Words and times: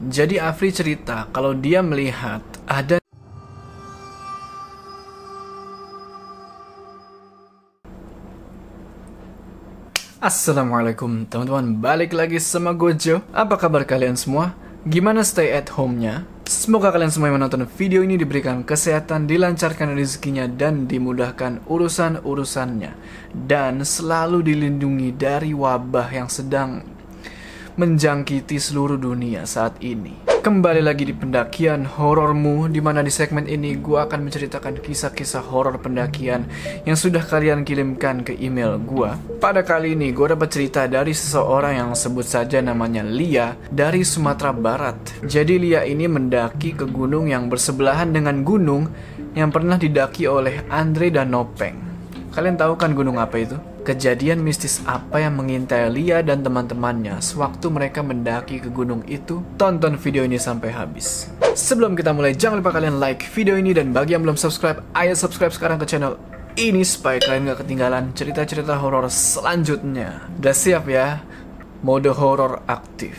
Jadi 0.00 0.40
Afri 0.40 0.72
cerita 0.72 1.28
kalau 1.28 1.52
dia 1.52 1.84
melihat 1.84 2.40
ada 2.64 2.96
Assalamualaikum 10.24 11.28
teman-teman, 11.28 11.84
balik 11.84 12.16
lagi 12.16 12.40
sama 12.40 12.72
Gojo 12.72 13.20
Apa 13.28 13.60
kabar 13.60 13.84
kalian 13.84 14.16
semua? 14.16 14.56
Gimana 14.88 15.20
stay 15.20 15.52
at 15.52 15.68
home-nya? 15.76 16.24
Semoga 16.48 16.96
kalian 16.96 17.12
semua 17.12 17.28
yang 17.28 17.36
menonton 17.36 17.68
video 17.68 18.00
ini 18.00 18.16
diberikan 18.16 18.64
kesehatan, 18.64 19.28
dilancarkan 19.28 19.92
rezekinya, 19.92 20.48
dan 20.48 20.88
dimudahkan 20.88 21.68
urusan-urusannya 21.68 22.96
Dan 23.36 23.84
selalu 23.84 24.48
dilindungi 24.48 25.12
dari 25.12 25.52
wabah 25.52 26.08
yang 26.08 26.32
sedang 26.32 26.99
menjangkiti 27.78 28.58
seluruh 28.58 28.98
dunia 28.98 29.46
saat 29.46 29.78
ini. 29.84 30.30
Kembali 30.40 30.80
lagi 30.80 31.04
di 31.04 31.12
pendakian 31.12 31.84
horormu 31.84 32.64
Di 32.72 32.80
mana 32.80 33.04
di 33.04 33.12
segmen 33.12 33.44
ini 33.44 33.76
gue 33.76 34.00
akan 34.00 34.24
menceritakan 34.24 34.80
kisah-kisah 34.80 35.44
horor 35.44 35.76
pendakian 35.76 36.48
Yang 36.88 36.96
sudah 37.04 37.20
kalian 37.20 37.60
kirimkan 37.60 38.24
ke 38.24 38.32
email 38.40 38.80
gue 38.80 39.36
Pada 39.36 39.60
kali 39.60 39.92
ini 39.92 40.16
gue 40.16 40.32
dapat 40.32 40.48
cerita 40.48 40.88
dari 40.88 41.12
seseorang 41.12 41.84
yang 41.84 41.90
sebut 41.92 42.24
saja 42.24 42.56
namanya 42.64 43.04
Lia 43.04 43.52
Dari 43.68 44.00
Sumatera 44.00 44.56
Barat. 44.56 44.96
Jadi 45.28 45.60
Lia 45.60 45.84
ini 45.84 46.08
mendaki 46.08 46.72
ke 46.72 46.88
gunung 46.88 47.28
yang 47.28 47.52
bersebelahan 47.52 48.08
dengan 48.08 48.40
gunung 48.40 48.88
Yang 49.36 49.50
pernah 49.52 49.76
didaki 49.76 50.24
oleh 50.24 50.64
Andre 50.72 51.12
dan 51.12 51.36
Nopeng. 51.36 51.76
Kalian 52.32 52.56
tahu 52.56 52.80
kan 52.80 52.96
gunung 52.96 53.20
apa 53.20 53.36
itu? 53.44 53.60
Kejadian 53.90 54.46
mistis 54.46 54.78
apa 54.86 55.18
yang 55.18 55.34
mengintai 55.34 55.90
Lia 55.90 56.22
dan 56.22 56.46
teman-temannya 56.46 57.18
sewaktu 57.18 57.74
mereka 57.74 58.06
mendaki 58.06 58.62
ke 58.62 58.70
gunung 58.70 59.02
itu? 59.10 59.42
Tonton 59.58 59.98
video 59.98 60.22
ini 60.22 60.38
sampai 60.38 60.70
habis. 60.70 61.26
Sebelum 61.58 61.98
kita 61.98 62.14
mulai, 62.14 62.38
jangan 62.38 62.62
lupa 62.62 62.70
kalian 62.70 63.02
like 63.02 63.26
video 63.34 63.58
ini 63.58 63.74
dan 63.74 63.90
bagi 63.90 64.14
yang 64.14 64.22
belum 64.22 64.38
subscribe, 64.38 64.78
ayo 64.94 65.10
subscribe 65.18 65.50
sekarang 65.50 65.82
ke 65.82 65.90
channel 65.90 66.14
ini 66.54 66.86
supaya 66.86 67.18
kalian 67.18 67.50
gak 67.50 67.66
ketinggalan 67.66 68.14
cerita-cerita 68.14 68.78
horor 68.78 69.10
selanjutnya. 69.10 70.30
Udah 70.38 70.54
siap 70.54 70.86
ya? 70.86 71.26
Mode 71.82 72.14
horor 72.14 72.62
aktif. 72.70 73.18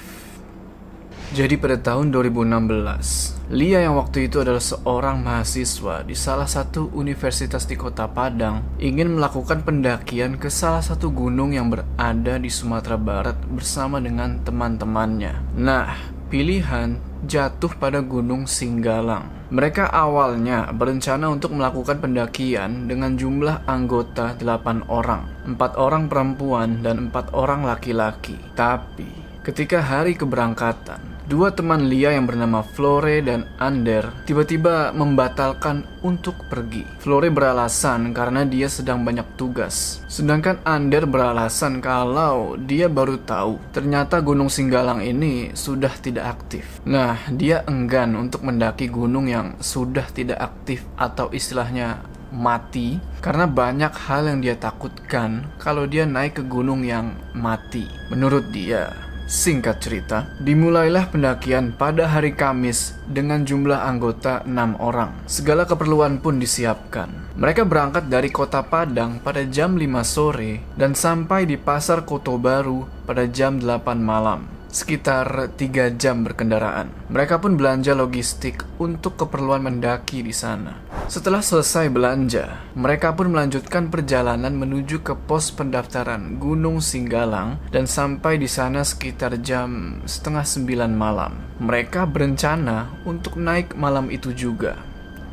Jadi 1.35 1.59
pada 1.59 1.75
tahun 1.83 2.15
2016, 2.15 3.40
Lia 3.51 3.83
yang 3.83 3.99
waktu 3.99 4.31
itu 4.31 4.39
adalah 4.39 4.63
seorang 4.63 5.27
mahasiswa 5.27 6.07
di 6.07 6.15
salah 6.15 6.47
satu 6.47 6.87
universitas 6.95 7.67
di 7.67 7.75
kota 7.75 8.07
Padang 8.07 8.63
ingin 8.79 9.19
melakukan 9.19 9.67
pendakian 9.67 10.39
ke 10.39 10.47
salah 10.47 10.79
satu 10.79 11.11
gunung 11.11 11.51
yang 11.51 11.67
berada 11.67 12.39
di 12.39 12.47
Sumatera 12.47 12.95
Barat 12.95 13.35
bersama 13.51 13.99
dengan 13.99 14.39
teman-temannya. 14.39 15.59
Nah, 15.59 15.91
pilihan 16.31 16.95
jatuh 17.27 17.75
pada 17.75 17.99
Gunung 17.99 18.47
Singgalang. 18.47 19.51
Mereka 19.51 19.83
awalnya 19.91 20.71
berencana 20.71 21.27
untuk 21.27 21.51
melakukan 21.51 21.99
pendakian 21.99 22.87
dengan 22.87 23.19
jumlah 23.19 23.67
anggota 23.67 24.39
8 24.39 24.87
orang, 24.87 25.27
4 25.43 25.75
orang 25.75 26.07
perempuan 26.07 26.79
dan 26.79 27.11
4 27.11 27.35
orang 27.35 27.67
laki-laki. 27.67 28.39
Tapi 28.55 29.11
ketika 29.43 29.83
hari 29.83 30.15
keberangkatan, 30.15 31.10
Dua 31.21 31.53
teman 31.53 31.85
Lia 31.85 32.17
yang 32.17 32.25
bernama 32.25 32.65
Flore 32.65 33.21
dan 33.21 33.45
Ander 33.61 34.25
tiba-tiba 34.25 34.89
membatalkan 34.89 35.85
untuk 36.01 36.49
pergi. 36.49 36.81
Flore 36.97 37.29
beralasan 37.29 38.09
karena 38.09 38.41
dia 38.41 38.65
sedang 38.65 39.05
banyak 39.05 39.37
tugas. 39.37 40.01
Sedangkan 40.09 40.57
Ander 40.65 41.05
beralasan 41.05 41.77
kalau 41.77 42.57
dia 42.57 42.89
baru 42.89 43.21
tahu 43.21 43.61
ternyata 43.69 44.17
Gunung 44.19 44.49
Singgalang 44.49 45.05
ini 45.05 45.53
sudah 45.53 45.93
tidak 46.01 46.41
aktif. 46.41 46.81
Nah, 46.89 47.21
dia 47.29 47.61
enggan 47.69 48.17
untuk 48.17 48.41
mendaki 48.41 48.89
gunung 48.89 49.29
yang 49.29 49.61
sudah 49.61 50.09
tidak 50.09 50.41
aktif 50.41 50.81
atau 50.97 51.29
istilahnya 51.29 52.01
mati 52.31 52.97
karena 53.19 53.45
banyak 53.45 53.91
hal 54.07 54.25
yang 54.25 54.39
dia 54.39 54.55
takutkan 54.55 55.51
kalau 55.59 55.83
dia 55.85 56.07
naik 56.07 56.41
ke 56.41 56.43
gunung 56.47 56.81
yang 56.81 57.13
mati. 57.35 57.85
Menurut 58.09 58.49
dia, 58.49 59.10
Singkat 59.27 59.77
cerita, 59.83 60.29
dimulailah 60.39 61.09
pendakian 61.09 61.73
pada 61.75 62.07
hari 62.07 62.33
Kamis 62.37 62.95
dengan 63.09 63.43
jumlah 63.43 63.81
anggota 63.81 64.45
6 64.47 64.79
orang. 64.79 65.13
Segala 65.25 65.65
keperluan 65.65 66.21
pun 66.21 66.37
disiapkan. 66.37 67.09
Mereka 67.35 67.65
berangkat 67.65 68.07
dari 68.07 68.29
kota 68.29 68.61
Padang 68.61 69.19
pada 69.19 69.41
jam 69.47 69.75
5 69.75 69.83
sore 70.05 70.61
dan 70.77 70.93
sampai 70.93 71.49
di 71.49 71.57
Pasar 71.57 72.05
Koto 72.05 72.37
Baru 72.37 72.85
pada 73.03 73.25
jam 73.27 73.57
8 73.57 73.97
malam 73.97 74.60
sekitar 74.71 75.51
tiga 75.59 75.91
jam 75.91 76.23
berkendaraan. 76.23 76.89
Mereka 77.11 77.43
pun 77.43 77.59
belanja 77.59 77.91
logistik 77.91 78.63
untuk 78.79 79.19
keperluan 79.19 79.61
mendaki 79.61 80.23
di 80.23 80.31
sana. 80.31 80.79
Setelah 81.11 81.43
selesai 81.43 81.91
belanja, 81.91 82.71
mereka 82.71 83.11
pun 83.11 83.35
melanjutkan 83.35 83.91
perjalanan 83.91 84.55
menuju 84.55 85.03
ke 85.03 85.11
pos 85.27 85.51
pendaftaran 85.51 86.39
Gunung 86.39 86.79
Singgalang 86.79 87.59
dan 87.67 87.83
sampai 87.83 88.39
di 88.39 88.47
sana 88.47 88.87
sekitar 88.87 89.43
jam 89.43 89.99
setengah 90.07 90.47
sembilan 90.47 90.91
malam. 90.95 91.35
Mereka 91.59 92.07
berencana 92.07 93.03
untuk 93.03 93.35
naik 93.35 93.75
malam 93.75 94.07
itu 94.07 94.31
juga. 94.31 94.79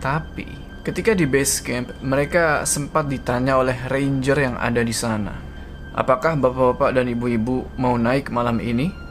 Tapi, 0.03 0.47
ketika 0.83 1.15
di 1.15 1.31
base 1.31 1.63
camp, 1.63 1.95
mereka 2.03 2.67
sempat 2.67 3.07
ditanya 3.07 3.55
oleh 3.55 3.79
ranger 3.87 4.39
yang 4.51 4.59
ada 4.59 4.83
di 4.83 4.93
sana. 4.95 5.35
Apakah 5.95 6.39
bapak-bapak 6.39 6.95
dan 6.95 7.07
ibu-ibu 7.07 7.67
mau 7.79 7.95
naik 7.99 8.31
malam 8.31 8.63
ini? 8.63 9.08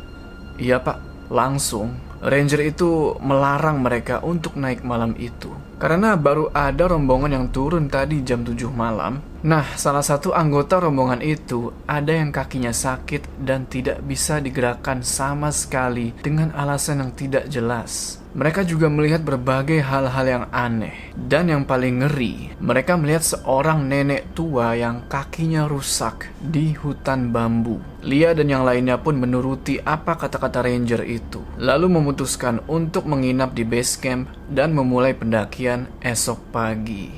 Iya 0.58 0.82
pak, 0.82 1.30
langsung. 1.30 1.94
Ranger 2.18 2.66
itu 2.66 3.14
melarang 3.22 3.86
mereka 3.86 4.26
untuk 4.26 4.58
naik 4.58 4.82
malam 4.82 5.14
itu. 5.22 5.54
Karena 5.78 6.18
baru 6.18 6.50
ada 6.50 6.90
rombongan 6.90 7.30
yang 7.38 7.46
turun 7.54 7.86
tadi 7.86 8.26
jam 8.26 8.42
7 8.42 8.74
malam. 8.74 9.22
Nah, 9.46 9.78
salah 9.78 10.02
satu 10.02 10.34
anggota 10.34 10.82
rombongan 10.82 11.22
itu 11.22 11.70
ada 11.86 12.10
yang 12.10 12.34
kakinya 12.34 12.74
sakit 12.74 13.38
dan 13.38 13.70
tidak 13.70 14.02
bisa 14.02 14.42
digerakkan 14.42 15.06
sama 15.06 15.54
sekali 15.54 16.18
dengan 16.26 16.50
alasan 16.58 17.06
yang 17.06 17.12
tidak 17.14 17.46
jelas. 17.54 18.18
Mereka 18.38 18.70
juga 18.70 18.86
melihat 18.86 19.26
berbagai 19.26 19.82
hal-hal 19.82 20.26
yang 20.30 20.46
aneh. 20.54 20.94
Dan 21.18 21.50
yang 21.50 21.66
paling 21.66 22.06
ngeri, 22.06 22.54
mereka 22.62 22.94
melihat 22.94 23.26
seorang 23.26 23.90
nenek 23.90 24.38
tua 24.38 24.78
yang 24.78 25.10
kakinya 25.10 25.66
rusak 25.66 26.30
di 26.38 26.78
hutan 26.78 27.34
bambu. 27.34 27.82
Lia 28.06 28.38
dan 28.38 28.54
yang 28.54 28.62
lainnya 28.62 29.02
pun 29.02 29.18
menuruti 29.18 29.82
apa 29.82 30.22
kata-kata 30.22 30.62
ranger 30.62 31.02
itu. 31.02 31.42
Lalu 31.58 31.98
memutuskan 31.98 32.62
untuk 32.70 33.10
menginap 33.10 33.58
di 33.58 33.66
base 33.66 33.98
camp 33.98 34.30
dan 34.54 34.70
memulai 34.70 35.18
pendakian 35.18 35.90
esok 36.06 36.38
pagi. 36.54 37.10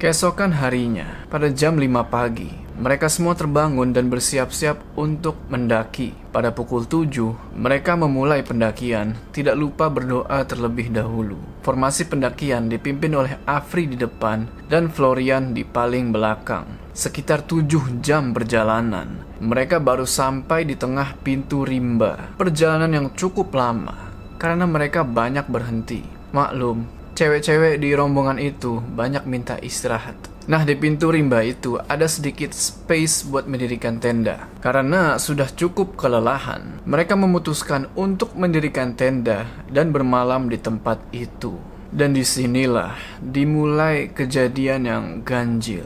Keesokan 0.00 0.56
harinya, 0.56 1.28
pada 1.28 1.52
jam 1.52 1.76
5 1.76 2.00
pagi, 2.08 2.61
mereka 2.72 3.12
semua 3.12 3.36
terbangun 3.36 3.92
dan 3.92 4.08
bersiap-siap 4.08 4.96
untuk 4.96 5.36
mendaki. 5.52 6.16
Pada 6.32 6.48
pukul 6.56 6.88
7, 6.88 7.36
mereka 7.52 7.92
memulai 7.92 8.40
pendakian, 8.40 9.12
tidak 9.36 9.60
lupa 9.60 9.92
berdoa 9.92 10.40
terlebih 10.48 10.88
dahulu. 10.88 11.36
Formasi 11.60 12.08
pendakian 12.08 12.72
dipimpin 12.72 13.12
oleh 13.12 13.36
Afri 13.44 13.84
di 13.84 14.00
depan 14.00 14.48
dan 14.72 14.88
Florian 14.88 15.52
di 15.52 15.68
paling 15.68 16.08
belakang. 16.10 16.64
Sekitar 16.96 17.44
7 17.44 18.00
jam 18.00 18.32
perjalanan, 18.32 19.20
mereka 19.44 19.76
baru 19.76 20.08
sampai 20.08 20.64
di 20.64 20.72
tengah 20.72 21.20
pintu 21.20 21.68
rimba. 21.68 22.36
Perjalanan 22.40 22.92
yang 22.92 23.06
cukup 23.12 23.52
lama, 23.52 24.08
karena 24.40 24.64
mereka 24.64 25.04
banyak 25.04 25.44
berhenti. 25.52 26.00
Maklum, 26.32 26.88
cewek-cewek 27.12 27.76
di 27.76 27.92
rombongan 27.92 28.40
itu 28.40 28.80
banyak 28.80 29.28
minta 29.28 29.60
istirahat. 29.60 30.31
Nah, 30.50 30.66
di 30.66 30.74
pintu 30.74 31.14
rimba 31.14 31.46
itu 31.46 31.78
ada 31.86 32.10
sedikit 32.10 32.50
space 32.50 33.30
buat 33.30 33.46
mendirikan 33.46 34.02
tenda. 34.02 34.50
Karena 34.58 35.14
sudah 35.18 35.46
cukup 35.46 35.94
kelelahan, 35.94 36.82
mereka 36.82 37.14
memutuskan 37.14 37.86
untuk 37.94 38.34
mendirikan 38.34 38.98
tenda 38.98 39.46
dan 39.70 39.94
bermalam 39.94 40.50
di 40.50 40.58
tempat 40.58 40.98
itu. 41.14 41.54
Dan 41.92 42.16
di 42.16 42.24
sinilah 42.24 42.96
dimulai 43.20 44.10
kejadian 44.10 44.82
yang 44.88 45.04
ganjil. 45.22 45.84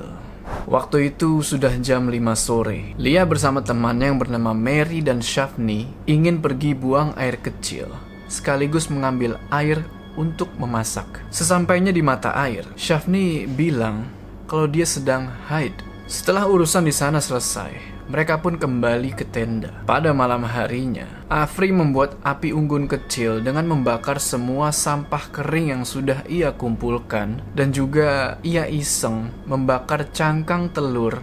Waktu 0.70 1.14
itu 1.14 1.43
sudah 1.43 1.75
jam 1.82 2.06
5 2.06 2.38
sore. 2.38 2.94
Lia 2.97 3.26
bersama 3.26 3.61
temannya 3.67 4.14
yang 4.14 4.19
bernama 4.23 4.55
Mary 4.55 5.02
dan 5.02 5.19
Shafni 5.19 5.91
ingin 6.06 6.38
pergi 6.38 6.73
buang 6.73 7.12
air 7.19 7.43
kecil, 7.43 7.91
sekaligus 8.31 8.87
mengambil 8.87 9.43
air 9.50 9.82
untuk 10.14 10.49
memasak. 10.56 11.23
Sesampainya 11.29 11.91
di 11.91 12.00
mata 12.00 12.32
air, 12.35 12.64
Shafni 12.79 13.44
bilang 13.44 14.15
kalau 14.46 14.70
dia 14.70 14.87
sedang 14.87 15.31
haid. 15.50 15.75
Setelah 16.06 16.46
urusan 16.46 16.87
di 16.87 16.94
sana 16.94 17.19
selesai, 17.19 17.75
mereka 18.06 18.38
pun 18.38 18.54
kembali 18.54 19.19
ke 19.19 19.26
tenda. 19.26 19.75
Pada 19.82 20.14
malam 20.14 20.46
harinya, 20.46 21.10
Afri 21.26 21.75
membuat 21.75 22.14
api 22.22 22.54
unggun 22.54 22.87
kecil 22.87 23.43
dengan 23.43 23.66
membakar 23.66 24.22
semua 24.22 24.70
sampah 24.70 25.34
kering 25.34 25.75
yang 25.75 25.82
sudah 25.82 26.22
ia 26.31 26.54
kumpulkan 26.54 27.43
dan 27.58 27.75
juga 27.75 28.38
ia 28.46 28.70
iseng 28.70 29.34
membakar 29.50 30.06
cangkang 30.14 30.70
telur 30.70 31.19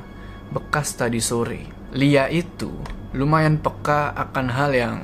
bekas 0.51 0.99
tadi 0.99 1.23
sore. 1.23 1.71
Lia 1.95 2.27
itu 2.27 2.75
lumayan 3.15 3.63
peka 3.63 4.11
akan 4.19 4.47
hal 4.51 4.71
yang 4.75 4.97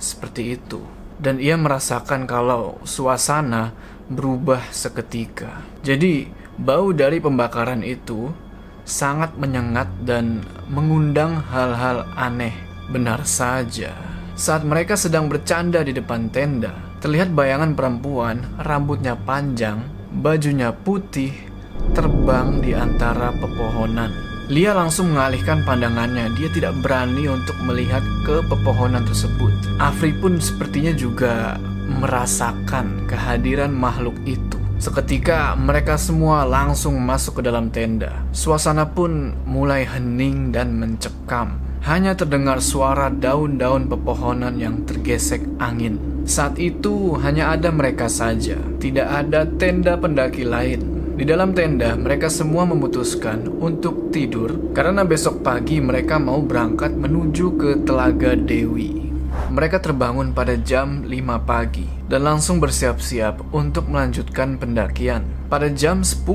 seperti 0.00 0.56
itu. 0.56 0.80
dan 1.18 1.42
ia 1.42 1.58
merasakan 1.58 2.30
kalau 2.30 2.78
suasana 2.86 3.74
berubah 4.08 4.62
seketika. 4.70 5.66
Jadi, 5.82 6.30
bau 6.58 6.90
dari 6.90 7.22
pembakaran 7.22 7.86
itu 7.86 8.34
sangat 8.82 9.38
menyengat 9.38 9.86
dan 10.02 10.42
mengundang 10.66 11.38
hal-hal 11.38 12.04
aneh. 12.18 12.52
Benar 12.88 13.22
saja, 13.28 13.92
saat 14.32 14.64
mereka 14.64 14.96
sedang 14.96 15.28
bercanda 15.28 15.84
di 15.84 15.92
depan 15.92 16.32
tenda, 16.32 16.72
terlihat 17.04 17.30
bayangan 17.36 17.76
perempuan, 17.76 18.40
rambutnya 18.64 19.12
panjang, 19.12 19.84
bajunya 20.08 20.72
putih, 20.72 21.36
terbang 21.92 22.64
di 22.64 22.72
antara 22.72 23.28
pepohonan. 23.36 24.08
Lia 24.48 24.72
langsung 24.72 25.12
mengalihkan 25.12 25.60
pandangannya. 25.68 26.32
Dia 26.40 26.48
tidak 26.48 26.72
berani 26.80 27.28
untuk 27.28 27.52
melihat 27.68 28.00
ke 28.24 28.40
pepohonan 28.48 29.04
tersebut. 29.04 29.52
Afri 29.76 30.16
pun 30.16 30.40
sepertinya 30.40 30.96
juga 30.96 31.60
merasakan 32.00 33.04
kehadiran 33.04 33.68
makhluk 33.68 34.16
itu. 34.24 34.47
Seketika 34.78 35.58
mereka 35.58 35.98
semua 35.98 36.46
langsung 36.46 37.02
masuk 37.02 37.42
ke 37.42 37.50
dalam 37.50 37.66
tenda. 37.74 38.22
Suasana 38.30 38.86
pun 38.86 39.34
mulai 39.42 39.82
hening 39.82 40.54
dan 40.54 40.78
mencekam. 40.78 41.58
Hanya 41.82 42.14
terdengar 42.14 42.62
suara 42.62 43.10
daun-daun 43.10 43.90
pepohonan 43.90 44.54
yang 44.54 44.86
tergesek 44.86 45.42
angin. 45.58 46.22
Saat 46.22 46.62
itu 46.62 47.18
hanya 47.18 47.58
ada 47.58 47.74
mereka 47.74 48.06
saja, 48.06 48.54
tidak 48.78 49.10
ada 49.10 49.50
tenda 49.58 49.98
pendaki 49.98 50.46
lain. 50.46 50.98
Di 51.18 51.26
dalam 51.26 51.50
tenda, 51.58 51.98
mereka 51.98 52.30
semua 52.30 52.62
memutuskan 52.62 53.50
untuk 53.58 54.14
tidur 54.14 54.70
karena 54.70 55.02
besok 55.02 55.42
pagi 55.42 55.82
mereka 55.82 56.22
mau 56.22 56.38
berangkat 56.38 56.94
menuju 56.94 57.46
ke 57.58 57.70
Telaga 57.82 58.38
Dewi. 58.38 59.07
Mereka 59.48 59.78
terbangun 59.78 60.34
pada 60.34 60.58
jam 60.58 61.06
5 61.06 61.46
pagi 61.46 61.86
dan 62.10 62.26
langsung 62.26 62.58
bersiap-siap 62.58 63.54
untuk 63.54 63.86
melanjutkan 63.86 64.58
pendakian. 64.58 65.24
Pada 65.46 65.70
jam 65.70 66.02
10, 66.02 66.26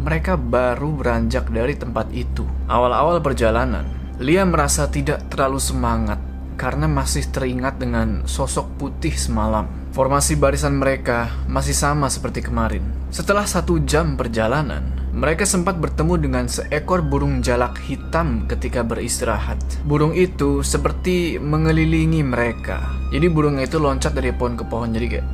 mereka 0.00 0.40
baru 0.40 0.96
beranjak 0.96 1.52
dari 1.52 1.76
tempat 1.76 2.08
itu. 2.10 2.48
Awal-awal 2.66 3.20
perjalanan, 3.20 3.84
Lia 4.18 4.48
merasa 4.48 4.88
tidak 4.88 5.28
terlalu 5.28 5.60
semangat 5.60 6.22
karena 6.54 6.86
masih 6.86 7.26
teringat 7.34 7.82
dengan 7.82 8.24
sosok 8.24 8.78
putih 8.78 9.12
semalam. 9.12 9.83
Formasi 9.94 10.34
barisan 10.34 10.82
mereka 10.82 11.30
masih 11.46 11.70
sama 11.70 12.10
seperti 12.10 12.42
kemarin. 12.42 12.82
Setelah 13.14 13.46
satu 13.46 13.78
jam 13.86 14.18
perjalanan, 14.18 14.82
mereka 15.14 15.46
sempat 15.46 15.78
bertemu 15.78 16.18
dengan 16.18 16.50
seekor 16.50 16.98
burung 16.98 17.46
jalak 17.46 17.78
hitam 17.78 18.50
ketika 18.50 18.82
beristirahat. 18.82 19.62
Burung 19.86 20.10
itu 20.10 20.66
seperti 20.66 21.38
mengelilingi 21.38 22.26
mereka. 22.26 22.82
Jadi 23.14 23.26
burung 23.30 23.62
itu 23.62 23.78
loncat 23.78 24.18
dari 24.18 24.34
pohon 24.34 24.58
ke 24.58 24.66
pohon 24.66 24.90
jadi 24.90 25.06
kayak 25.06 25.26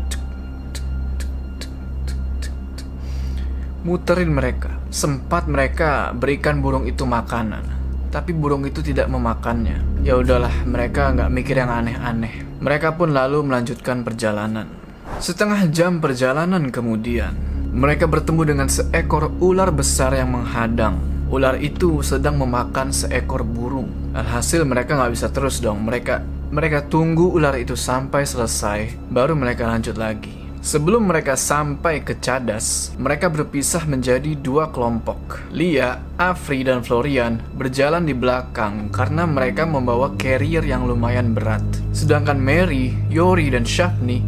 muterin 3.89 4.37
mereka. 4.37 4.77
Sempat 4.93 5.49
mereka 5.49 6.13
berikan 6.13 6.61
burung 6.61 6.85
itu 6.85 7.09
makanan, 7.09 7.65
tapi 8.11 8.35
burung 8.35 8.67
itu 8.67 8.83
tidak 8.83 9.07
memakannya. 9.07 10.03
Ya 10.03 10.19
udahlah, 10.19 10.53
mereka 10.67 11.15
nggak 11.15 11.31
mikir 11.31 11.63
yang 11.63 11.71
aneh-aneh. 11.71 12.43
Mereka 12.59 12.99
pun 12.99 13.15
lalu 13.15 13.47
melanjutkan 13.47 14.03
perjalanan. 14.03 14.67
Setengah 15.23 15.71
jam 15.71 16.03
perjalanan 16.03 16.69
kemudian, 16.75 17.33
mereka 17.71 18.11
bertemu 18.11 18.43
dengan 18.51 18.69
seekor 18.69 19.31
ular 19.39 19.71
besar 19.71 20.11
yang 20.19 20.35
menghadang. 20.35 20.99
Ular 21.31 21.55
itu 21.63 22.03
sedang 22.03 22.35
memakan 22.43 22.91
seekor 22.91 23.47
burung. 23.47 23.87
Alhasil 24.11 24.67
mereka 24.67 24.99
nggak 24.99 25.15
bisa 25.15 25.31
terus 25.31 25.63
dong. 25.63 25.87
Mereka 25.87 26.27
mereka 26.51 26.83
tunggu 26.83 27.31
ular 27.31 27.55
itu 27.55 27.79
sampai 27.79 28.27
selesai, 28.27 28.99
baru 29.07 29.39
mereka 29.39 29.71
lanjut 29.71 29.95
lagi. 29.95 30.40
Sebelum 30.61 31.09
mereka 31.09 31.41
sampai 31.41 32.05
ke 32.05 32.21
Cadas, 32.21 32.93
mereka 33.01 33.33
berpisah 33.33 33.89
menjadi 33.89 34.37
dua 34.37 34.69
kelompok. 34.69 35.41
Lia, 35.57 36.05
Afri, 36.21 36.61
dan 36.61 36.85
Florian 36.85 37.41
berjalan 37.57 38.05
di 38.05 38.13
belakang 38.13 38.93
karena 38.93 39.25
mereka 39.25 39.65
membawa 39.65 40.13
carrier 40.21 40.61
yang 40.61 40.85
lumayan 40.85 41.33
berat. 41.33 41.65
Sedangkan 41.97 42.37
Mary, 42.37 42.93
Yori, 43.09 43.49
dan 43.49 43.65
Shafni 43.65 44.21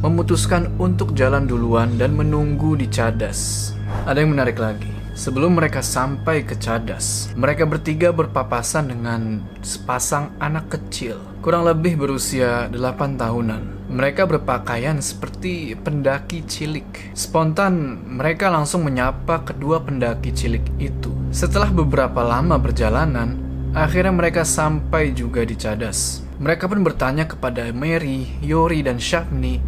memutuskan 0.00 0.72
untuk 0.80 1.12
jalan 1.12 1.44
duluan 1.44 2.00
dan 2.00 2.16
menunggu 2.16 2.80
di 2.80 2.88
Cadas. 2.88 3.72
Ada 4.08 4.24
yang 4.24 4.32
menarik 4.32 4.56
lagi. 4.56 4.88
Sebelum 5.14 5.60
mereka 5.60 5.84
sampai 5.84 6.48
ke 6.48 6.56
Cadas, 6.56 7.30
mereka 7.36 7.68
bertiga 7.68 8.10
berpapasan 8.10 8.90
dengan 8.90 9.44
sepasang 9.60 10.34
anak 10.42 10.74
kecil, 10.74 11.20
kurang 11.38 11.68
lebih 11.68 12.00
berusia 12.00 12.66
8 12.72 13.20
tahunan. 13.20 13.83
Mereka 13.94 14.26
berpakaian 14.26 14.98
seperti 14.98 15.78
pendaki 15.78 16.42
cilik. 16.42 17.14
Spontan, 17.14 18.02
mereka 18.18 18.50
langsung 18.50 18.82
menyapa 18.82 19.46
kedua 19.46 19.86
pendaki 19.86 20.34
cilik 20.34 20.66
itu. 20.82 21.14
Setelah 21.30 21.70
beberapa 21.70 22.26
lama 22.26 22.58
perjalanan, 22.58 23.38
akhirnya 23.70 24.10
mereka 24.10 24.42
sampai 24.42 25.14
juga 25.14 25.46
di 25.46 25.54
Cadas. 25.54 26.26
Mereka 26.42 26.66
pun 26.66 26.82
bertanya 26.82 27.30
kepada 27.30 27.70
Mary, 27.70 28.26
Yori, 28.42 28.82
dan 28.82 28.98
Shafni 28.98 29.62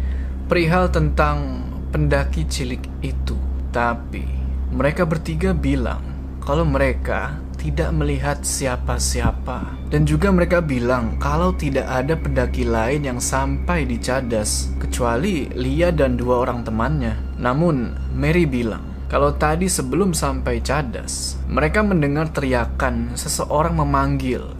perihal 0.51 0.91
tentang 0.91 1.63
pendaki 1.95 2.43
cilik 2.51 2.83
itu. 2.99 3.39
Tapi 3.71 4.27
mereka 4.75 5.07
bertiga 5.07 5.55
bilang 5.55 6.03
kalau 6.43 6.67
mereka 6.67 7.39
tidak 7.57 7.89
melihat 7.91 8.45
siapa-siapa. 8.45 9.89
Dan 9.89 10.05
juga 10.05 10.29
mereka 10.29 10.61
bilang 10.63 11.17
kalau 11.17 11.51
tidak 11.57 11.89
ada 11.89 12.13
pendaki 12.15 12.63
lain 12.63 13.03
yang 13.03 13.19
sampai 13.19 13.83
di 13.83 13.97
Cadas 13.97 14.71
kecuali 14.77 15.49
Lia 15.51 15.89
dan 15.91 16.15
dua 16.15 16.45
orang 16.45 16.63
temannya. 16.63 17.35
Namun 17.41 17.97
Mary 18.15 18.45
bilang 18.47 18.97
kalau 19.07 19.31
tadi 19.35 19.71
sebelum 19.71 20.11
sampai 20.11 20.59
Cadas, 20.59 21.39
mereka 21.47 21.79
mendengar 21.79 22.27
teriakan 22.27 23.15
seseorang 23.15 23.79
memanggil 23.79 24.51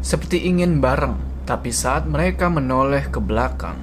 seperti 0.00 0.48
ingin 0.48 0.80
bareng. 0.80 1.16
Tapi 1.44 1.74
saat 1.74 2.06
mereka 2.06 2.48
menoleh 2.48 3.10
ke 3.10 3.18
belakang, 3.20 3.76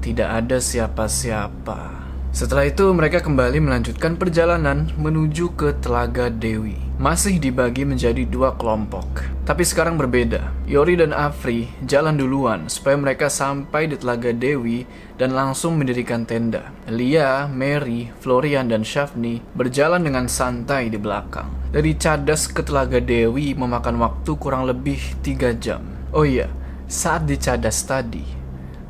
tidak 0.00 0.40
ada 0.40 0.56
siapa-siapa. 0.62 1.95
Setelah 2.36 2.68
itu 2.68 2.84
mereka 2.92 3.24
kembali 3.24 3.64
melanjutkan 3.64 4.20
perjalanan 4.20 4.92
menuju 5.00 5.56
ke 5.56 5.72
Telaga 5.80 6.28
Dewi. 6.28 6.76
Masih 7.00 7.40
dibagi 7.40 7.88
menjadi 7.88 8.28
dua 8.28 8.52
kelompok. 8.60 9.24
Tapi 9.48 9.64
sekarang 9.64 9.96
berbeda. 9.96 10.52
Yori 10.68 11.00
dan 11.00 11.16
Afri 11.16 11.64
jalan 11.88 12.20
duluan 12.20 12.68
supaya 12.68 13.00
mereka 13.00 13.32
sampai 13.32 13.88
di 13.88 13.96
Telaga 13.96 14.36
Dewi 14.36 14.84
dan 15.16 15.32
langsung 15.32 15.80
mendirikan 15.80 16.28
tenda. 16.28 16.76
Lia, 16.92 17.48
Mary, 17.48 18.12
Florian, 18.20 18.68
dan 18.68 18.84
Shafni 18.84 19.40
berjalan 19.56 20.04
dengan 20.04 20.28
santai 20.28 20.92
di 20.92 21.00
belakang. 21.00 21.48
Dari 21.72 21.96
Cadas 21.96 22.52
ke 22.52 22.60
Telaga 22.60 23.00
Dewi 23.00 23.56
memakan 23.56 23.96
waktu 23.96 24.36
kurang 24.36 24.68
lebih 24.68 25.00
tiga 25.24 25.56
jam. 25.56 25.80
Oh 26.12 26.28
iya, 26.28 26.52
saat 26.84 27.24
di 27.24 27.40
Cadas 27.40 27.80
tadi, 27.88 28.28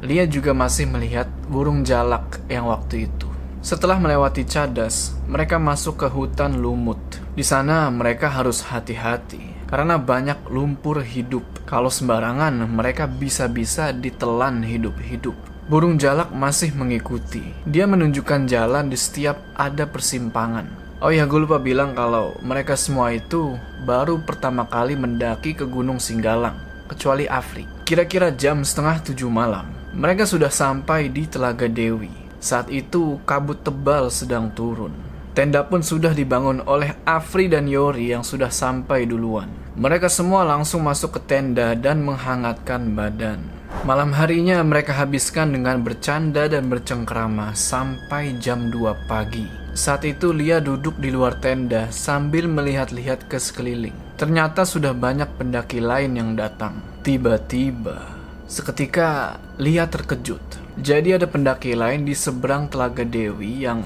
Lia 0.02 0.26
juga 0.26 0.50
masih 0.50 0.90
melihat 0.90 1.30
burung 1.46 1.86
jalak 1.86 2.42
yang 2.50 2.66
waktu 2.66 3.06
itu. 3.06 3.25
Setelah 3.66 3.98
melewati 3.98 4.46
cadas, 4.46 5.18
mereka 5.26 5.58
masuk 5.58 5.98
ke 5.98 6.06
hutan 6.06 6.62
lumut. 6.62 7.02
Di 7.34 7.42
sana 7.42 7.90
mereka 7.90 8.30
harus 8.30 8.62
hati-hati 8.62 9.42
karena 9.66 9.98
banyak 9.98 10.38
lumpur 10.54 11.02
hidup. 11.02 11.42
Kalau 11.66 11.90
sembarangan, 11.90 12.62
mereka 12.70 13.10
bisa-bisa 13.10 13.90
ditelan 13.90 14.62
hidup-hidup. 14.62 15.34
Burung 15.66 15.98
jalak 15.98 16.30
masih 16.30 16.78
mengikuti. 16.78 17.42
Dia 17.66 17.90
menunjukkan 17.90 18.46
jalan 18.46 18.86
di 18.86 18.94
setiap 18.94 19.42
ada 19.58 19.82
persimpangan. 19.82 21.02
Oh 21.02 21.10
ya, 21.10 21.26
gue 21.26 21.42
lupa 21.42 21.58
bilang 21.58 21.90
kalau 21.98 22.38
mereka 22.46 22.78
semua 22.78 23.18
itu 23.18 23.58
baru 23.82 24.22
pertama 24.22 24.70
kali 24.70 24.94
mendaki 24.94 25.58
ke 25.58 25.66
Gunung 25.66 25.98
Singgalang, 25.98 26.86
kecuali 26.86 27.26
Afri. 27.26 27.66
Kira-kira 27.82 28.30
jam 28.30 28.62
setengah 28.62 29.02
tujuh 29.10 29.26
malam, 29.26 29.66
mereka 29.90 30.22
sudah 30.22 30.54
sampai 30.54 31.10
di 31.10 31.26
Telaga 31.26 31.66
Dewi. 31.66 32.25
Saat 32.38 32.68
itu 32.68 33.18
kabut 33.24 33.60
tebal 33.64 34.12
sedang 34.12 34.52
turun. 34.52 34.92
Tenda 35.36 35.60
pun 35.68 35.84
sudah 35.84 36.16
dibangun 36.16 36.64
oleh 36.64 36.96
Afri 37.04 37.44
dan 37.52 37.68
Yori 37.68 38.08
yang 38.08 38.24
sudah 38.24 38.48
sampai 38.48 39.04
duluan. 39.04 39.52
Mereka 39.76 40.08
semua 40.08 40.48
langsung 40.48 40.80
masuk 40.80 41.20
ke 41.20 41.20
tenda 41.28 41.76
dan 41.76 42.00
menghangatkan 42.00 42.96
badan. 42.96 43.44
Malam 43.84 44.16
harinya 44.16 44.64
mereka 44.64 44.96
habiskan 44.96 45.52
dengan 45.52 45.84
bercanda 45.84 46.48
dan 46.48 46.72
bercengkrama 46.72 47.52
sampai 47.52 48.40
jam 48.40 48.72
2 48.72 49.04
pagi. 49.04 49.44
Saat 49.76 50.08
itu 50.08 50.32
Lia 50.32 50.64
duduk 50.64 50.96
di 50.96 51.12
luar 51.12 51.36
tenda 51.44 51.92
sambil 51.92 52.48
melihat-lihat 52.48 53.28
ke 53.28 53.36
sekeliling. 53.36 53.92
Ternyata 54.16 54.64
sudah 54.64 54.96
banyak 54.96 55.36
pendaki 55.36 55.84
lain 55.84 56.16
yang 56.16 56.32
datang. 56.32 56.80
Tiba-tiba 57.04 58.16
Seketika 58.46 59.42
Lia 59.58 59.90
terkejut. 59.90 60.65
Jadi 60.76 61.16
ada 61.16 61.24
pendaki 61.24 61.72
lain 61.72 62.04
di 62.04 62.12
seberang 62.12 62.68
Telaga 62.68 63.00
Dewi 63.00 63.64
yang 63.64 63.80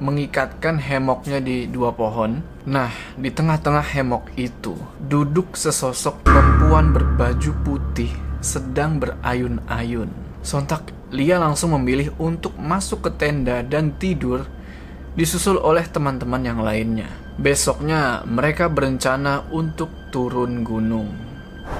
mengikatkan 0.00 0.80
hemoknya 0.80 1.38
di 1.44 1.68
dua 1.68 1.92
pohon. 1.92 2.40
Nah, 2.64 2.88
di 3.20 3.28
tengah-tengah 3.28 3.84
hemok 3.84 4.32
itu 4.40 4.72
duduk 5.04 5.52
sesosok 5.52 6.24
perempuan 6.24 6.96
berbaju 6.96 7.52
putih 7.60 8.08
sedang 8.40 8.96
berayun-ayun. 9.04 10.08
Sontak 10.40 10.96
Lia 11.12 11.36
langsung 11.36 11.76
memilih 11.76 12.16
untuk 12.16 12.56
masuk 12.56 13.04
ke 13.04 13.10
tenda 13.20 13.60
dan 13.60 13.92
tidur 14.00 14.48
disusul 15.14 15.60
oleh 15.60 15.84
teman-teman 15.84 16.40
yang 16.40 16.60
lainnya. 16.64 17.06
Besoknya 17.36 18.24
mereka 18.24 18.72
berencana 18.72 19.44
untuk 19.52 19.92
turun 20.08 20.64
gunung. 20.64 21.12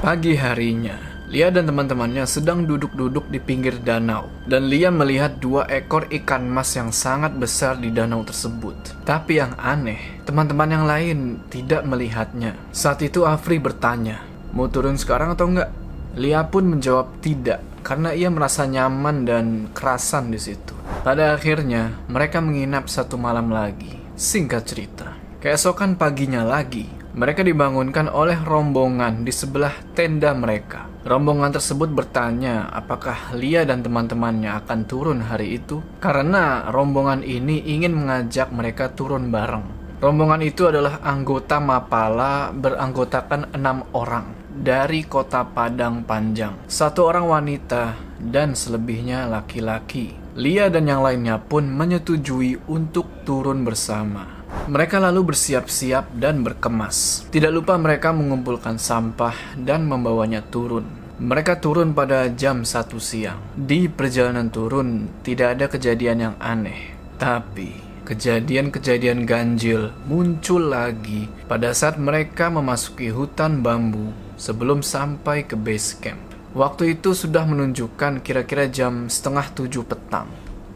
Pagi 0.04 0.36
harinya, 0.36 1.13
Lia 1.24 1.48
dan 1.48 1.64
teman-temannya 1.64 2.28
sedang 2.28 2.68
duduk-duduk 2.68 3.32
di 3.32 3.40
pinggir 3.40 3.80
danau, 3.80 4.28
dan 4.44 4.68
Lia 4.68 4.92
melihat 4.92 5.40
dua 5.40 5.64
ekor 5.72 6.04
ikan 6.12 6.44
mas 6.44 6.76
yang 6.76 6.92
sangat 6.92 7.32
besar 7.40 7.80
di 7.80 7.88
danau 7.88 8.20
tersebut. 8.28 8.76
Tapi 9.08 9.40
yang 9.40 9.56
aneh, 9.56 10.20
teman-teman 10.28 10.68
yang 10.68 10.84
lain 10.84 11.40
tidak 11.48 11.80
melihatnya. 11.88 12.52
Saat 12.76 13.00
itu 13.00 13.24
Afri 13.24 13.56
bertanya, 13.56 14.20
"Mau 14.52 14.68
turun 14.68 15.00
sekarang 15.00 15.32
atau 15.32 15.48
enggak?" 15.48 15.72
Lia 16.14 16.44
pun 16.46 16.68
menjawab 16.68 17.18
tidak, 17.24 17.64
karena 17.80 18.12
ia 18.12 18.28
merasa 18.28 18.68
nyaman 18.68 19.24
dan 19.24 19.46
kerasan 19.72 20.28
di 20.28 20.38
situ. 20.38 20.76
Pada 21.02 21.34
akhirnya, 21.34 21.96
mereka 22.06 22.38
menginap 22.44 22.86
satu 22.86 23.16
malam 23.16 23.48
lagi. 23.48 23.96
Singkat 24.14 24.62
cerita, 24.62 25.16
keesokan 25.42 25.98
paginya 25.98 26.46
lagi, 26.46 26.86
mereka 27.18 27.42
dibangunkan 27.42 28.06
oleh 28.06 28.38
rombongan 28.44 29.26
di 29.26 29.32
sebelah 29.34 29.74
tenda 29.98 30.30
mereka. 30.38 30.93
Rombongan 31.04 31.52
tersebut 31.52 31.92
bertanya 31.92 32.64
apakah 32.72 33.36
Lia 33.36 33.68
dan 33.68 33.84
teman-temannya 33.84 34.56
akan 34.64 34.88
turun 34.88 35.20
hari 35.20 35.60
itu 35.60 35.84
karena 36.00 36.72
rombongan 36.72 37.20
ini 37.20 37.60
ingin 37.60 37.92
mengajak 37.92 38.48
mereka 38.48 38.88
turun 38.88 39.28
bareng. 39.28 39.84
Rombongan 40.00 40.40
itu 40.40 40.64
adalah 40.64 41.04
anggota 41.04 41.60
Mapala 41.60 42.56
beranggotakan 42.56 43.52
enam 43.52 43.84
orang 43.92 44.32
dari 44.48 45.04
kota 45.04 45.44
Padang 45.44 46.08
Panjang. 46.08 46.64
Satu 46.64 47.04
orang 47.04 47.28
wanita 47.28 48.00
dan 48.16 48.56
selebihnya 48.56 49.28
laki-laki. 49.28 50.16
Lia 50.40 50.72
dan 50.72 50.88
yang 50.88 51.04
lainnya 51.04 51.36
pun 51.36 51.68
menyetujui 51.68 52.64
untuk 52.64 53.28
turun 53.28 53.60
bersama. 53.60 54.33
Mereka 54.64 54.96
lalu 55.02 55.34
bersiap-siap 55.34 56.16
dan 56.16 56.40
berkemas. 56.40 57.28
Tidak 57.28 57.52
lupa 57.52 57.76
mereka 57.76 58.16
mengumpulkan 58.16 58.80
sampah 58.80 59.34
dan 59.60 59.84
membawanya 59.84 60.40
turun. 60.40 60.88
Mereka 61.14 61.62
turun 61.62 61.94
pada 61.94 62.26
jam 62.32 62.66
1 62.66 62.98
siang. 62.98 63.38
Di 63.54 63.86
perjalanan 63.86 64.50
turun 64.50 65.06
tidak 65.22 65.58
ada 65.58 65.66
kejadian 65.70 66.18
yang 66.18 66.36
aneh. 66.42 66.90
Tapi 67.14 67.70
kejadian-kejadian 68.04 69.24
ganjil 69.24 69.94
muncul 70.04 70.68
lagi 70.68 71.30
pada 71.46 71.72
saat 71.72 71.96
mereka 71.96 72.52
memasuki 72.52 73.08
hutan 73.14 73.64
bambu 73.64 74.12
sebelum 74.36 74.84
sampai 74.84 75.46
ke 75.46 75.56
base 75.56 75.96
camp. 76.02 76.20
Waktu 76.54 76.98
itu 76.98 77.14
sudah 77.18 77.42
menunjukkan 77.46 78.22
kira-kira 78.22 78.70
jam 78.70 79.10
setengah 79.10 79.50
tujuh 79.58 79.82
petang. 79.82 80.30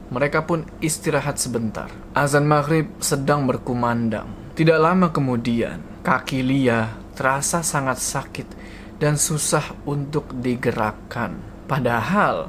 Mereka 0.08 0.48
pun 0.48 0.64
istirahat 0.80 1.36
sebentar. 1.36 1.92
Azan 2.16 2.48
maghrib 2.48 2.88
sedang 3.00 3.44
berkumandang. 3.44 4.28
Tidak 4.56 4.78
lama 4.80 5.12
kemudian, 5.12 6.00
kaki 6.00 6.40
Lia 6.40 6.88
terasa 7.12 7.60
sangat 7.60 8.00
sakit 8.00 8.48
dan 8.96 9.20
susah 9.20 9.74
untuk 9.84 10.32
digerakkan. 10.32 11.36
Padahal, 11.68 12.48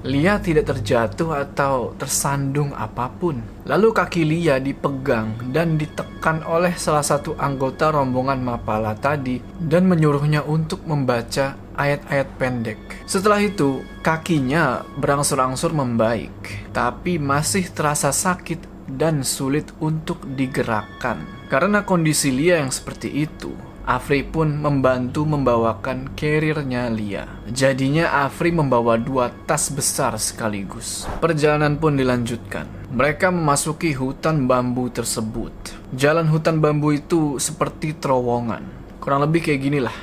Lia 0.00 0.40
tidak 0.40 0.72
terjatuh 0.72 1.44
atau 1.44 1.92
tersandung 2.00 2.72
apa 2.72 3.12
pun. 3.12 3.36
Lalu 3.68 3.88
kaki 3.92 4.24
Lia 4.24 4.56
dipegang 4.56 5.52
dan 5.52 5.76
ditekan 5.76 6.40
oleh 6.48 6.72
salah 6.80 7.04
satu 7.04 7.36
anggota 7.36 7.92
rombongan 7.92 8.40
Mapala 8.40 8.96
tadi 8.96 9.44
dan 9.60 9.84
menyuruhnya 9.84 10.48
untuk 10.48 10.88
membaca 10.88 11.59
ayat-ayat 11.76 12.28
pendek. 12.38 12.80
Setelah 13.04 13.42
itu, 13.42 13.84
kakinya 14.00 14.86
berangsur-angsur 14.98 15.74
membaik, 15.74 16.66
tapi 16.74 17.18
masih 17.18 17.68
terasa 17.70 18.10
sakit 18.10 18.66
dan 18.90 19.22
sulit 19.22 19.70
untuk 19.78 20.22
digerakkan. 20.24 21.22
Karena 21.50 21.82
kondisi 21.82 22.30
Lia 22.30 22.62
yang 22.62 22.70
seperti 22.70 23.10
itu, 23.26 23.50
Afri 23.90 24.22
pun 24.22 24.60
membantu 24.62 25.26
membawakan 25.26 26.14
carriernya 26.14 26.86
Lia. 26.94 27.26
Jadinya 27.50 28.22
Afri 28.22 28.54
membawa 28.54 28.94
dua 28.94 29.34
tas 29.50 29.66
besar 29.66 30.14
sekaligus. 30.14 31.10
Perjalanan 31.18 31.74
pun 31.74 31.98
dilanjutkan. 31.98 32.70
Mereka 32.94 33.34
memasuki 33.34 33.90
hutan 33.96 34.46
bambu 34.46 34.94
tersebut. 34.94 35.50
Jalan 35.90 36.30
hutan 36.30 36.62
bambu 36.62 36.94
itu 36.94 37.42
seperti 37.42 37.98
terowongan. 37.98 38.62
Kurang 39.02 39.26
lebih 39.26 39.42
kayak 39.42 39.58
gini 39.58 39.82
lah. 39.82 39.96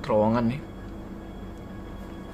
Terowongan 0.00 0.44
nih. 0.48 0.69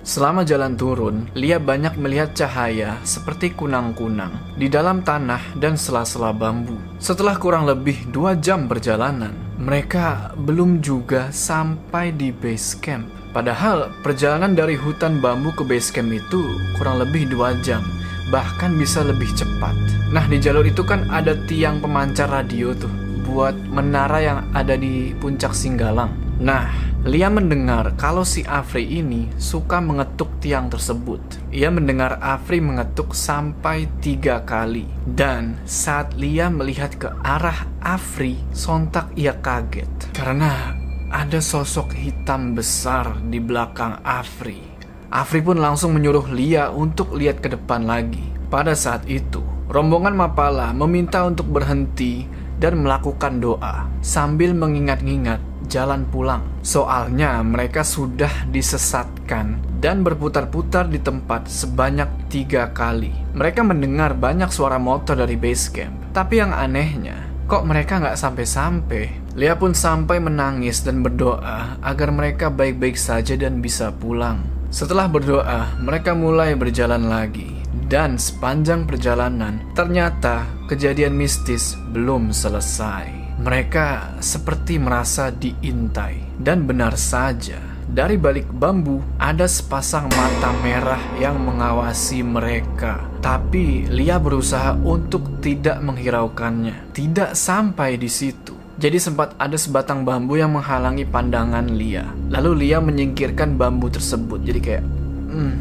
Selama 0.06 0.46
jalan 0.46 0.78
turun, 0.78 1.26
Lia 1.34 1.58
banyak 1.58 1.98
melihat 1.98 2.30
cahaya 2.30 2.94
seperti 3.02 3.50
kunang-kunang 3.50 4.38
di 4.54 4.70
dalam 4.70 5.02
tanah 5.02 5.58
dan 5.58 5.74
sela-sela 5.74 6.30
bambu. 6.30 6.78
Setelah 7.02 7.34
kurang 7.34 7.66
lebih 7.66 8.06
dua 8.14 8.38
jam 8.38 8.70
perjalanan, 8.70 9.34
mereka 9.58 10.30
belum 10.38 10.78
juga 10.78 11.34
sampai 11.34 12.14
di 12.14 12.30
base 12.30 12.78
camp. 12.78 13.10
Padahal 13.34 13.90
perjalanan 14.06 14.54
dari 14.54 14.78
hutan 14.78 15.18
bambu 15.18 15.50
ke 15.50 15.66
base 15.66 15.90
camp 15.90 16.14
itu 16.14 16.54
kurang 16.78 17.02
lebih 17.02 17.26
dua 17.26 17.58
jam, 17.66 17.82
bahkan 18.30 18.78
bisa 18.78 19.02
lebih 19.02 19.34
cepat. 19.34 19.74
Nah 20.14 20.22
di 20.30 20.38
jalur 20.38 20.62
itu 20.62 20.86
kan 20.86 21.02
ada 21.10 21.34
tiang 21.50 21.82
pemancar 21.82 22.30
radio 22.30 22.70
tuh, 22.78 22.94
buat 23.26 23.58
menara 23.74 24.22
yang 24.22 24.38
ada 24.54 24.78
di 24.78 25.10
puncak 25.18 25.50
Singgalang. 25.50 26.14
Nah, 26.38 26.68
Lia 27.06 27.30
mendengar 27.30 27.94
kalau 27.94 28.26
si 28.26 28.42
Afri 28.50 28.98
ini 28.98 29.30
suka 29.38 29.78
mengetuk 29.78 30.26
tiang 30.42 30.66
tersebut. 30.66 31.22
Ia 31.54 31.70
mendengar 31.70 32.18
Afri 32.18 32.58
mengetuk 32.58 33.14
sampai 33.14 33.86
tiga 34.02 34.42
kali. 34.42 34.90
Dan 35.06 35.54
saat 35.62 36.18
Lia 36.18 36.50
melihat 36.50 36.98
ke 36.98 37.06
arah 37.22 37.70
Afri, 37.78 38.34
sontak 38.50 39.14
ia 39.14 39.38
kaget. 39.38 39.86
Karena 40.18 40.74
ada 41.14 41.38
sosok 41.38 41.94
hitam 41.94 42.58
besar 42.58 43.22
di 43.30 43.38
belakang 43.38 44.02
Afri. 44.02 44.58
Afri 45.06 45.38
pun 45.46 45.62
langsung 45.62 45.94
menyuruh 45.94 46.26
Lia 46.34 46.74
untuk 46.74 47.14
lihat 47.14 47.38
ke 47.38 47.54
depan 47.54 47.86
lagi. 47.86 48.34
Pada 48.50 48.74
saat 48.74 49.06
itu, 49.06 49.46
rombongan 49.70 50.18
Mapala 50.18 50.74
meminta 50.74 51.22
untuk 51.22 51.54
berhenti 51.54 52.26
dan 52.58 52.82
melakukan 52.82 53.38
doa 53.38 53.86
sambil 54.02 54.58
mengingat-ingat 54.58 55.55
jalan 55.66 56.06
pulang. 56.08 56.42
Soalnya 56.62 57.42
mereka 57.42 57.82
sudah 57.86 58.48
disesatkan 58.50 59.60
dan 59.78 60.00
berputar-putar 60.02 60.88
di 60.88 60.98
tempat 60.98 61.46
sebanyak 61.46 62.08
tiga 62.32 62.72
kali. 62.72 63.12
Mereka 63.36 63.62
mendengar 63.62 64.16
banyak 64.16 64.48
suara 64.48 64.80
motor 64.80 65.20
dari 65.20 65.36
base 65.36 65.68
camp. 65.70 65.94
Tapi 66.16 66.40
yang 66.40 66.50
anehnya, 66.56 67.28
kok 67.46 67.68
mereka 67.68 68.00
nggak 68.00 68.18
sampai-sampai? 68.18 69.36
Lia 69.36 69.52
pun 69.60 69.76
sampai 69.76 70.16
menangis 70.16 70.80
dan 70.80 71.04
berdoa 71.04 71.76
agar 71.84 72.08
mereka 72.08 72.48
baik-baik 72.48 72.96
saja 72.96 73.36
dan 73.36 73.60
bisa 73.60 73.92
pulang. 73.92 74.40
Setelah 74.72 75.06
berdoa, 75.06 75.76
mereka 75.78 76.16
mulai 76.16 76.56
berjalan 76.56 77.06
lagi. 77.06 77.52
Dan 77.86 78.18
sepanjang 78.18 78.88
perjalanan, 78.88 79.62
ternyata 79.78 80.42
kejadian 80.66 81.14
mistis 81.14 81.78
belum 81.94 82.34
selesai. 82.34 83.25
Mereka 83.36 84.16
seperti 84.24 84.80
merasa 84.80 85.28
diintai, 85.28 86.40
dan 86.40 86.64
benar 86.64 86.96
saja, 86.96 87.60
dari 87.84 88.16
balik 88.16 88.48
bambu 88.48 89.04
ada 89.20 89.44
sepasang 89.44 90.08
mata 90.08 90.50
merah 90.64 90.98
yang 91.20 91.36
mengawasi 91.38 92.24
mereka. 92.24 93.04
Tapi 93.20 93.86
Lia 93.92 94.16
berusaha 94.16 94.74
untuk 94.80 95.38
tidak 95.44 95.84
menghiraukannya. 95.84 96.96
Tidak 96.96 97.36
sampai 97.36 98.00
di 98.00 98.08
situ. 98.08 98.56
Jadi 98.76 98.96
sempat 99.00 99.36
ada 99.36 99.56
sebatang 99.56 100.04
bambu 100.04 100.36
yang 100.36 100.52
menghalangi 100.56 101.04
pandangan 101.04 101.68
Lia. 101.76 102.08
Lalu 102.32 102.66
Lia 102.66 102.80
menyingkirkan 102.80 103.56
bambu 103.56 103.92
tersebut. 103.92 104.44
Jadi 104.44 104.60
kayak, 104.64 104.84
hmm, 105.32 105.54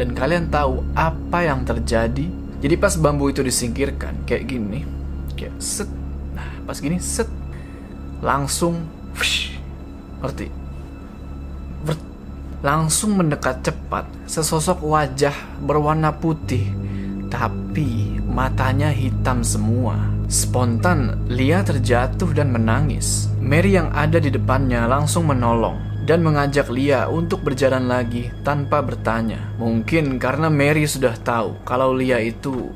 dan 0.00 0.08
kalian 0.16 0.48
tahu 0.48 0.80
apa 0.96 1.44
yang 1.44 1.64
terjadi? 1.64 2.24
Jadi 2.58 2.74
pas 2.76 2.96
bambu 2.98 3.30
itu 3.30 3.40
disingkirkan, 3.40 4.26
kayak 4.26 4.50
gini, 4.50 4.82
kayak 5.38 5.54
set 5.62 5.97
pas 6.68 6.76
gini 6.76 7.00
set. 7.00 7.32
Langsung 8.20 8.84
whoosh, 9.16 9.56
ngerti? 10.20 10.52
Ber, 11.88 11.96
langsung 12.60 13.16
mendekat 13.16 13.64
cepat. 13.64 14.04
Sesosok 14.28 14.84
wajah 14.84 15.32
berwarna 15.64 16.12
putih 16.12 16.68
tapi 17.32 18.20
matanya 18.24 18.92
hitam 18.92 19.40
semua. 19.40 19.96
Spontan 20.28 21.24
Lia 21.32 21.64
terjatuh 21.64 22.36
dan 22.36 22.52
menangis. 22.52 23.32
Mary 23.40 23.80
yang 23.80 23.88
ada 23.96 24.20
di 24.20 24.28
depannya 24.28 24.84
langsung 24.84 25.24
menolong 25.24 26.04
dan 26.04 26.20
mengajak 26.20 26.68
Lia 26.68 27.08
untuk 27.08 27.44
berjalan 27.44 27.88
lagi 27.88 28.28
tanpa 28.44 28.84
bertanya. 28.84 29.56
Mungkin 29.56 30.20
karena 30.20 30.52
Mary 30.52 30.84
sudah 30.84 31.16
tahu 31.16 31.64
kalau 31.64 31.96
Lia 31.96 32.20
itu 32.20 32.68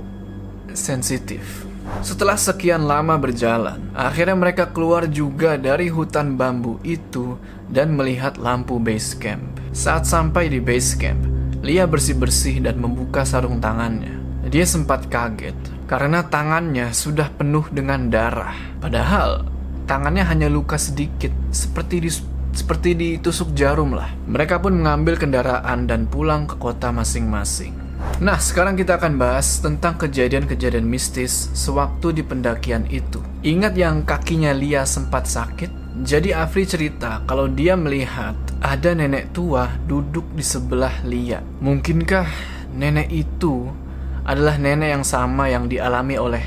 sensitif. 0.73 1.72
Setelah 2.03 2.35
sekian 2.35 2.87
lama 2.87 3.15
berjalan, 3.19 3.79
akhirnya 3.95 4.35
mereka 4.35 4.71
keluar 4.71 5.07
juga 5.07 5.55
dari 5.55 5.87
hutan 5.87 6.35
bambu 6.35 6.83
itu 6.83 7.39
dan 7.71 7.95
melihat 7.95 8.39
lampu 8.39 8.83
base 8.83 9.15
camp. 9.19 9.43
Saat 9.71 10.05
sampai 10.05 10.51
di 10.51 10.59
base 10.59 10.99
camp, 10.99 11.33
Lia 11.63 11.87
bersih-bersih 11.87 12.59
dan 12.59 12.83
membuka 12.83 13.23
sarung 13.23 13.63
tangannya. 13.63 14.19
Dia 14.51 14.67
sempat 14.67 15.07
kaget 15.07 15.55
karena 15.87 16.27
tangannya 16.27 16.91
sudah 16.91 17.31
penuh 17.31 17.71
dengan 17.71 18.11
darah. 18.11 18.59
Padahal 18.83 19.47
tangannya 19.87 20.27
hanya 20.27 20.51
luka 20.51 20.75
sedikit, 20.75 21.31
seperti 21.55 22.03
di 22.03 22.11
seperti 22.53 22.99
ditusuk 22.99 23.55
jarum 23.55 23.95
lah. 23.95 24.11
Mereka 24.27 24.59
pun 24.59 24.75
mengambil 24.75 25.15
kendaraan 25.17 25.87
dan 25.87 26.11
pulang 26.11 26.51
ke 26.51 26.59
kota 26.59 26.91
masing-masing. 26.91 27.82
Nah, 28.23 28.39
sekarang 28.39 28.79
kita 28.79 29.03
akan 29.03 29.19
bahas 29.19 29.59
tentang 29.59 29.99
kejadian-kejadian 29.99 30.87
mistis 30.87 31.51
sewaktu 31.53 32.15
di 32.15 32.23
pendakian 32.23 32.87
itu. 32.87 33.19
Ingat 33.43 33.75
yang 33.75 34.07
kakinya 34.07 34.55
Lia 34.55 34.87
sempat 34.87 35.27
sakit? 35.27 36.01
Jadi 36.07 36.31
Afri 36.31 36.65
cerita 36.65 37.21
kalau 37.27 37.51
dia 37.51 37.75
melihat 37.75 38.39
ada 38.63 38.95
nenek 38.95 39.35
tua 39.35 39.67
duduk 39.85 40.25
di 40.33 40.45
sebelah 40.47 41.03
Lia. 41.03 41.43
Mungkinkah 41.61 42.27
nenek 42.79 43.11
itu 43.11 43.69
adalah 44.23 44.57
nenek 44.57 44.95
yang 44.95 45.05
sama 45.05 45.51
yang 45.51 45.67
dialami 45.67 46.15
oleh 46.17 46.45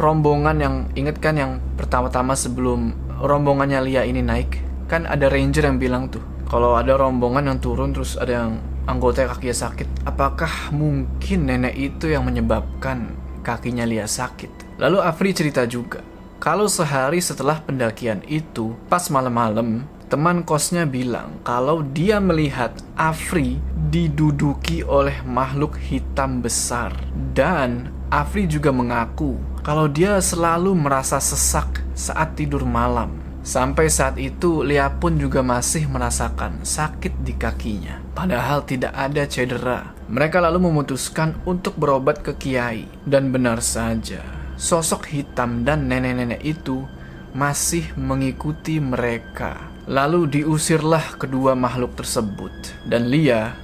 rombongan 0.00 0.56
yang 0.56 0.74
ingat 0.96 1.20
kan 1.20 1.36
yang 1.36 1.52
pertama-tama 1.76 2.32
sebelum 2.32 2.96
rombongannya 3.20 3.80
Lia 3.84 4.02
ini 4.08 4.24
naik? 4.24 4.70
kan 4.90 5.06
ada 5.06 5.30
ranger 5.30 5.70
yang 5.70 5.78
bilang 5.78 6.10
tuh 6.10 6.18
kalau 6.50 6.74
ada 6.74 6.98
rombongan 6.98 7.46
yang 7.46 7.58
turun 7.62 7.94
terus 7.94 8.18
ada 8.18 8.42
yang 8.42 8.58
anggota 8.90 9.30
kakinya 9.30 9.70
sakit. 9.70 9.88
Apakah 10.02 10.74
mungkin 10.74 11.46
nenek 11.46 11.78
itu 11.78 12.10
yang 12.10 12.26
menyebabkan 12.26 13.14
kakinya 13.46 13.86
Lia 13.86 14.10
sakit? 14.10 14.78
Lalu 14.82 14.98
Afri 14.98 15.30
cerita 15.30 15.62
juga 15.64 16.02
kalau 16.40 16.66
sehari 16.66 17.20
setelah 17.22 17.60
pendakian 17.60 18.24
itu 18.24 18.72
pas 18.88 19.06
malam-malam 19.12 19.84
teman 20.10 20.42
kosnya 20.42 20.88
bilang 20.88 21.38
kalau 21.46 21.86
dia 21.86 22.18
melihat 22.18 22.74
Afri 22.98 23.62
diduduki 23.92 24.80
oleh 24.82 25.20
makhluk 25.22 25.76
hitam 25.76 26.40
besar. 26.40 26.96
Dan 27.36 27.92
Afri 28.08 28.48
juga 28.48 28.74
mengaku 28.74 29.38
kalau 29.60 29.86
dia 29.86 30.16
selalu 30.18 30.72
merasa 30.72 31.20
sesak 31.20 31.84
saat 31.92 32.32
tidur 32.34 32.64
malam. 32.64 33.12
Sampai 33.40 33.88
saat 33.88 34.20
itu, 34.20 34.60
Lia 34.60 34.88
pun 34.92 35.16
juga 35.16 35.40
masih 35.40 35.88
merasakan 35.88 36.60
sakit 36.60 37.24
di 37.24 37.32
kakinya. 37.36 37.99
Padahal 38.10 38.66
tidak 38.66 38.90
ada 38.92 39.24
cedera. 39.24 39.94
Mereka 40.10 40.42
lalu 40.42 40.70
memutuskan 40.70 41.38
untuk 41.46 41.78
berobat 41.78 42.20
ke 42.20 42.34
kiai. 42.34 42.84
Dan 43.06 43.30
benar 43.30 43.62
saja, 43.62 44.20
sosok 44.58 45.08
hitam 45.08 45.62
dan 45.62 45.86
nenek-nenek 45.86 46.42
itu 46.42 46.84
masih 47.30 47.86
mengikuti 47.94 48.82
mereka. 48.82 49.70
Lalu 49.86 50.42
diusirlah 50.42 51.18
kedua 51.18 51.54
makhluk 51.54 51.94
tersebut. 51.94 52.52
Dan 52.86 53.10
Lia, 53.10 53.54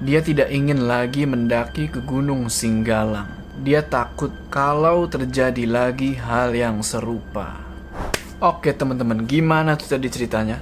dia 0.00 0.20
tidak 0.24 0.48
ingin 0.48 0.88
lagi 0.88 1.28
mendaki 1.28 1.88
ke 1.88 2.00
Gunung 2.04 2.48
Singgalang. 2.48 3.28
Dia 3.60 3.84
takut 3.84 4.32
kalau 4.48 5.04
terjadi 5.04 5.68
lagi 5.68 6.16
hal 6.16 6.56
yang 6.56 6.80
serupa. 6.80 7.60
Oke 8.40 8.72
teman-teman, 8.72 9.28
gimana 9.28 9.76
tuh 9.76 9.92
tadi 9.92 10.08
ceritanya? 10.08 10.56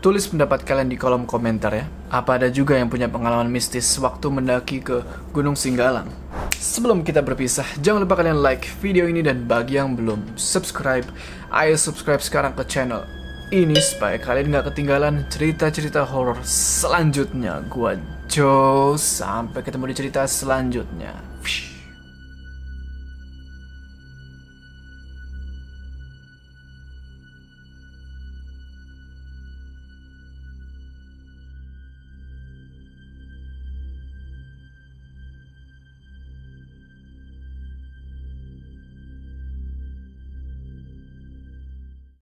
Tulis 0.00 0.24
pendapat 0.24 0.64
kalian 0.64 0.88
di 0.88 0.96
kolom 0.96 1.28
komentar 1.28 1.76
ya. 1.76 1.84
Apa 2.08 2.40
ada 2.40 2.48
juga 2.48 2.72
yang 2.72 2.88
punya 2.88 3.04
pengalaman 3.04 3.52
mistis 3.52 3.84
waktu 4.00 4.32
mendaki 4.32 4.80
ke 4.80 5.04
Gunung 5.36 5.52
Singgalang? 5.52 6.08
Sebelum 6.56 7.04
kita 7.04 7.20
berpisah, 7.20 7.68
jangan 7.84 8.08
lupa 8.08 8.16
kalian 8.16 8.40
like 8.40 8.64
video 8.80 9.04
ini 9.04 9.20
dan 9.20 9.44
bagi 9.44 9.76
yang 9.76 9.92
belum 9.92 10.40
subscribe, 10.40 11.04
ayo 11.52 11.76
subscribe 11.76 12.24
sekarang 12.24 12.56
ke 12.56 12.64
channel 12.64 13.04
ini 13.52 13.76
supaya 13.76 14.16
kalian 14.16 14.48
nggak 14.48 14.72
ketinggalan 14.72 15.28
cerita-cerita 15.28 16.08
horor 16.08 16.40
selanjutnya. 16.48 17.60
Gua 17.68 17.92
Joe, 18.24 18.96
sampai 18.96 19.60
ketemu 19.60 19.92
di 19.92 19.94
cerita 20.00 20.24
selanjutnya. 20.24 21.12